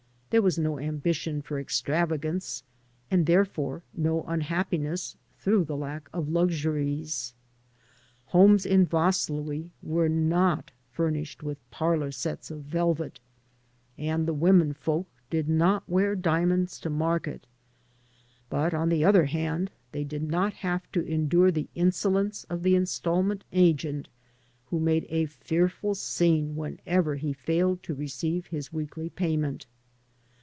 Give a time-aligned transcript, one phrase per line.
[0.31, 2.63] There was no ambition for extravagance,
[3.11, 7.33] and therefore no imhappiness through the lack of luxuries.
[8.27, 13.19] Homes t in Vaslui were not furnished with parlor sets of velvet,,
[13.97, 17.45] and the women folks did not wear diamonds to market;
[18.49, 22.75] but, on the other hand, they did not have to endure the insolence of the
[22.77, 24.07] instalment agent,
[24.67, 29.65] who made a fearful scene whenever he failed to receive his weekly payment.